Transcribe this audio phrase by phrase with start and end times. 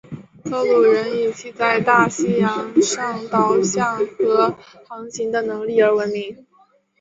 [0.43, 4.55] 克鲁人以其在大西洋上导向和
[4.87, 6.43] 航行的能力而闻名。